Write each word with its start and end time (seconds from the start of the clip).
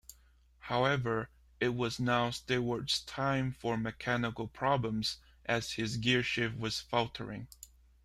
However, 0.61 1.29
it 1.59 1.75
was 1.75 1.99
now 1.99 2.31
Stewart's 2.31 3.01
time 3.01 3.51
for 3.51 3.77
mechanical 3.77 4.47
problems 4.47 5.17
as 5.45 5.73
his 5.73 5.99
gearshift 5.99 6.57
was 6.57 6.79
faltering. 6.79 7.47